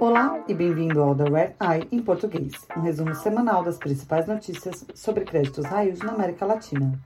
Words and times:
Olá 0.00 0.42
e 0.48 0.54
bem-vindo 0.54 1.02
ao 1.02 1.14
The 1.14 1.24
Red 1.24 1.54
Eye 1.60 1.88
em 1.92 2.02
português, 2.02 2.52
um 2.74 2.80
resumo 2.80 3.14
semanal 3.14 3.62
das 3.62 3.76
principais 3.76 4.26
notícias 4.26 4.86
sobre 4.94 5.24
créditos 5.24 5.66
raios 5.66 5.98
na 5.98 6.12
América 6.12 6.46
Latina. 6.46 6.98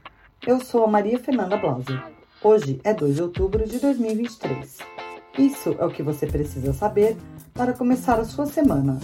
Eu 0.46 0.60
sou 0.60 0.84
a 0.84 0.86
Maria 0.86 1.18
Fernanda 1.18 1.56
Blasi. 1.56 2.00
Hoje 2.44 2.80
é 2.84 2.94
2 2.94 3.16
de 3.16 3.22
outubro 3.22 3.66
de 3.66 3.80
2023. 3.80 4.78
Isso 5.36 5.74
é 5.76 5.84
o 5.84 5.90
que 5.90 6.02
você 6.02 6.28
precisa 6.28 6.72
saber 6.72 7.16
para 7.52 7.72
começar 7.72 8.20
a 8.20 8.24
sua 8.24 8.46
semana. 8.46 9.00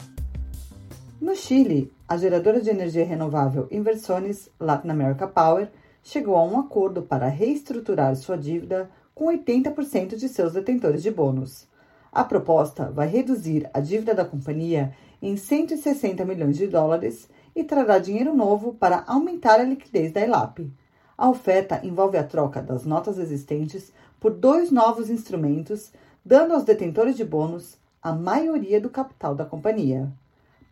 No 1.21 1.35
Chile, 1.35 1.93
a 2.07 2.17
geradora 2.17 2.61
de 2.61 2.71
energia 2.71 3.05
renovável 3.05 3.67
Inversiones 3.71 4.49
Latin 4.61 4.91
America 4.91 5.27
Power 5.27 5.73
chegou 6.05 6.37
a 6.37 6.45
um 6.45 6.61
acordo 6.61 7.03
para 7.03 7.27
reestruturar 7.27 8.15
sua 8.15 8.37
dívida 8.37 8.89
com 9.15 9.27
80% 9.27 10.17
de 10.17 10.29
seus 10.29 10.55
detentores 10.55 11.03
de 11.03 11.11
bônus. 11.11 11.67
A 12.11 12.25
proposta 12.25 12.91
vai 12.91 13.07
reduzir 13.09 13.69
a 13.73 13.81
dívida 13.81 14.15
da 14.15 14.25
companhia 14.25 14.95
em 15.21 15.37
160 15.37 16.25
milhões 16.25 16.57
de 16.57 16.67
dólares 16.67 17.29
e 17.55 17.63
trará 17.65 17.99
dinheiro 17.99 18.35
novo 18.35 18.75
para 18.75 19.05
aumentar 19.07 19.61
a 19.61 19.65
liquidez 19.65 20.13
da 20.13 20.21
ELAP. 20.21 20.71
A 21.17 21.29
oferta 21.29 21.81
envolve 21.85 22.19
a 22.19 22.25
troca 22.25 22.61
das 22.61 22.85
notas 22.85 23.19
existentes 23.19 23.93
por 24.19 24.33
dois 24.33 24.71
novos 24.71 25.11
instrumentos, 25.11 25.93
dando 26.25 26.55
aos 26.55 26.65
detentores 26.65 27.17
de 27.17 27.25
bônus 27.25 27.77
a 28.03 28.13
maioria 28.13 28.81
do 28.81 28.91
capital 28.91 29.35
da 29.35 29.45
companhia. 29.45 30.13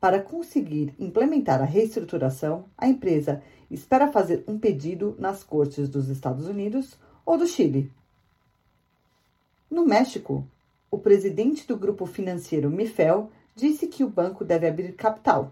Para 0.00 0.20
conseguir 0.20 0.94
implementar 0.98 1.62
a 1.62 1.64
reestruturação, 1.64 2.64
a 2.76 2.88
empresa 2.88 3.40
espera 3.70 4.10
fazer 4.10 4.42
um 4.48 4.58
pedido 4.58 5.14
nas 5.18 5.44
cortes 5.44 5.88
dos 5.88 6.08
Estados 6.08 6.48
Unidos 6.48 6.98
ou 7.24 7.38
do 7.38 7.46
Chile. 7.46 7.90
No 9.72 9.86
México, 9.86 10.46
o 10.90 10.98
presidente 10.98 11.66
do 11.66 11.78
grupo 11.78 12.04
financeiro 12.04 12.68
Mifel 12.68 13.30
disse 13.56 13.86
que 13.86 14.04
o 14.04 14.10
banco 14.10 14.44
deve 14.44 14.68
abrir 14.68 14.92
capital. 14.92 15.50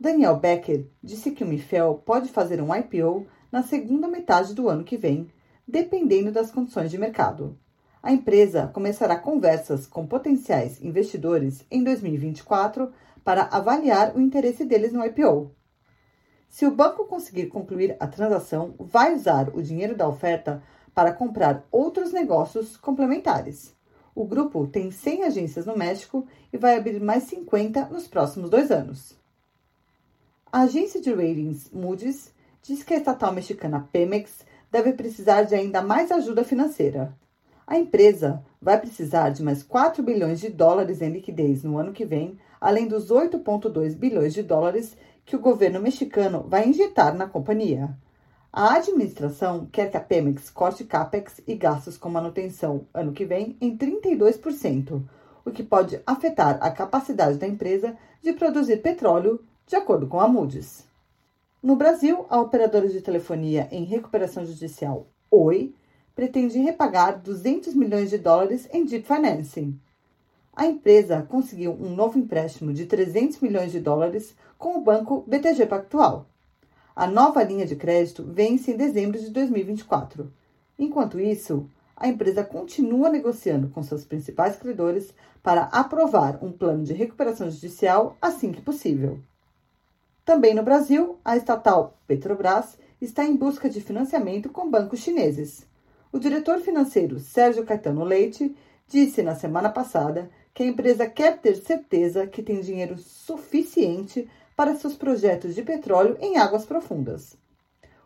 Daniel 0.00 0.34
Becker 0.34 0.84
disse 1.00 1.30
que 1.30 1.44
o 1.44 1.46
Mifel 1.46 2.02
pode 2.04 2.28
fazer 2.28 2.60
um 2.60 2.74
IPO 2.74 3.24
na 3.52 3.62
segunda 3.62 4.08
metade 4.08 4.52
do 4.52 4.68
ano 4.68 4.82
que 4.82 4.96
vem, 4.96 5.30
dependendo 5.64 6.32
das 6.32 6.50
condições 6.50 6.90
de 6.90 6.98
mercado. 6.98 7.56
A 8.02 8.10
empresa 8.10 8.66
começará 8.66 9.16
conversas 9.16 9.86
com 9.86 10.04
potenciais 10.04 10.82
investidores 10.82 11.64
em 11.70 11.84
2024 11.84 12.90
para 13.22 13.44
avaliar 13.44 14.16
o 14.16 14.20
interesse 14.20 14.64
deles 14.64 14.92
no 14.92 15.06
IPO. 15.06 15.52
Se 16.48 16.66
o 16.66 16.74
banco 16.74 17.04
conseguir 17.04 17.46
concluir 17.46 17.96
a 18.00 18.08
transação, 18.08 18.74
vai 18.76 19.14
usar 19.14 19.50
o 19.54 19.62
dinheiro 19.62 19.96
da 19.96 20.08
oferta 20.08 20.60
para 20.96 21.12
comprar 21.12 21.62
outros 21.70 22.10
negócios 22.10 22.74
complementares. 22.74 23.76
O 24.14 24.24
grupo 24.24 24.66
tem 24.66 24.90
100 24.90 25.24
agências 25.24 25.66
no 25.66 25.76
México 25.76 26.26
e 26.50 26.56
vai 26.56 26.74
abrir 26.74 26.98
mais 27.02 27.24
50 27.24 27.90
nos 27.90 28.08
próximos 28.08 28.48
dois 28.48 28.70
anos. 28.70 29.14
A 30.50 30.62
agência 30.62 30.98
de 30.98 31.12
ratings 31.12 31.70
Moody's 31.70 32.32
diz 32.62 32.82
que 32.82 32.94
a 32.94 32.96
estatal 32.96 33.30
mexicana 33.30 33.86
Pemex 33.92 34.42
deve 34.72 34.94
precisar 34.94 35.42
de 35.42 35.54
ainda 35.54 35.82
mais 35.82 36.10
ajuda 36.10 36.42
financeira. 36.42 37.14
A 37.66 37.78
empresa 37.78 38.42
vai 38.58 38.80
precisar 38.80 39.28
de 39.28 39.42
mais 39.42 39.62
4 39.62 40.02
bilhões 40.02 40.40
de 40.40 40.48
dólares 40.48 41.02
em 41.02 41.10
liquidez 41.10 41.62
no 41.62 41.76
ano 41.76 41.92
que 41.92 42.06
vem, 42.06 42.38
além 42.58 42.88
dos 42.88 43.10
8,2 43.10 43.94
bilhões 43.94 44.32
de 44.32 44.42
dólares 44.42 44.96
que 45.26 45.36
o 45.36 45.40
governo 45.40 45.78
mexicano 45.78 46.46
vai 46.48 46.66
injetar 46.66 47.14
na 47.14 47.28
companhia. 47.28 47.94
A 48.58 48.76
administração 48.76 49.68
quer 49.70 49.90
que 49.90 49.98
a 49.98 50.00
Pemex 50.00 50.48
corte 50.48 50.82
capex 50.82 51.42
e 51.46 51.54
gastos 51.54 51.98
com 51.98 52.08
manutenção 52.08 52.86
ano 52.94 53.12
que 53.12 53.26
vem 53.26 53.54
em 53.60 53.76
32%, 53.76 55.02
o 55.44 55.50
que 55.50 55.62
pode 55.62 56.00
afetar 56.06 56.56
a 56.62 56.70
capacidade 56.70 57.36
da 57.36 57.46
empresa 57.46 57.94
de 58.22 58.32
produzir 58.32 58.78
petróleo, 58.78 59.44
de 59.66 59.76
acordo 59.76 60.06
com 60.06 60.18
a 60.18 60.26
Moody's. 60.26 60.86
No 61.62 61.76
Brasil, 61.76 62.24
a 62.30 62.40
operadora 62.40 62.88
de 62.88 63.02
telefonia 63.02 63.68
em 63.70 63.84
recuperação 63.84 64.46
judicial 64.46 65.06
Oi 65.30 65.74
pretende 66.14 66.58
repagar 66.58 67.20
200 67.20 67.74
milhões 67.74 68.08
de 68.08 68.16
dólares 68.16 68.66
em 68.72 68.86
deep 68.86 69.06
financing. 69.06 69.78
A 70.54 70.64
empresa 70.64 71.26
conseguiu 71.28 71.72
um 71.72 71.94
novo 71.94 72.18
empréstimo 72.18 72.72
de 72.72 72.86
300 72.86 73.38
milhões 73.40 73.70
de 73.70 73.80
dólares 73.80 74.34
com 74.56 74.78
o 74.78 74.80
banco 74.80 75.22
BTG 75.26 75.66
Pactual. 75.66 76.26
A 76.96 77.06
nova 77.06 77.42
linha 77.42 77.66
de 77.66 77.76
crédito 77.76 78.24
vence 78.24 78.70
em 78.70 78.76
dezembro 78.76 79.20
de 79.20 79.28
2024. 79.28 80.32
Enquanto 80.78 81.20
isso, 81.20 81.68
a 81.94 82.08
empresa 82.08 82.42
continua 82.42 83.10
negociando 83.10 83.68
com 83.68 83.82
seus 83.82 84.02
principais 84.02 84.56
credores 84.56 85.12
para 85.42 85.64
aprovar 85.64 86.42
um 86.42 86.50
plano 86.50 86.84
de 86.84 86.94
recuperação 86.94 87.50
judicial 87.50 88.16
assim 88.20 88.50
que 88.50 88.62
possível. 88.62 89.20
Também 90.24 90.54
no 90.54 90.62
Brasil, 90.62 91.18
a 91.22 91.36
estatal 91.36 91.98
Petrobras 92.06 92.78
está 92.98 93.26
em 93.26 93.36
busca 93.36 93.68
de 93.68 93.82
financiamento 93.82 94.48
com 94.48 94.70
bancos 94.70 95.00
chineses. 95.00 95.66
O 96.10 96.18
diretor 96.18 96.60
financeiro 96.60 97.20
Sérgio 97.20 97.66
Caetano 97.66 98.04
Leite 98.04 98.56
disse 98.88 99.22
na 99.22 99.34
semana 99.34 99.68
passada 99.68 100.30
que 100.54 100.62
a 100.62 100.66
empresa 100.66 101.06
quer 101.06 101.42
ter 101.42 101.56
certeza 101.56 102.26
que 102.26 102.42
tem 102.42 102.62
dinheiro 102.62 102.96
suficiente 102.96 104.26
para 104.56 104.74
seus 104.74 104.94
projetos 104.94 105.54
de 105.54 105.62
petróleo 105.62 106.16
em 106.18 106.38
águas 106.38 106.64
profundas. 106.64 107.36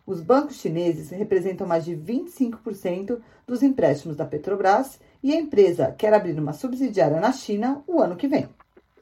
Os 0.05 0.21
bancos 0.21 0.57
chineses 0.57 1.11
representam 1.11 1.67
mais 1.67 1.85
de 1.85 1.97
25% 1.97 3.21
dos 3.47 3.63
empréstimos 3.63 4.17
da 4.17 4.25
Petrobras 4.25 4.99
e 5.23 5.33
a 5.33 5.37
empresa 5.37 5.95
quer 5.97 6.13
abrir 6.13 6.37
uma 6.37 6.53
subsidiária 6.53 7.21
na 7.21 7.31
China 7.31 7.85
o 7.87 8.01
ano 8.01 8.17
que 8.17 8.27
vem. 8.27 8.49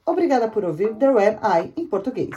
Obrigada 0.05 0.49
por 0.49 0.65
ouvir 0.65 0.95
The 0.97 1.11
Red 1.11 1.39
Eye 1.43 1.73
em 1.77 1.87
português. 1.87 2.31